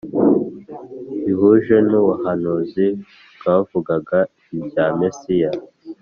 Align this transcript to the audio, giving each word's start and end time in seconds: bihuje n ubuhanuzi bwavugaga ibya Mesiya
bihuje 1.23 1.75
n 1.89 1.91
ubuhanuzi 2.01 2.85
bwavugaga 3.37 4.19
ibya 4.57 4.85
Mesiya 4.99 5.51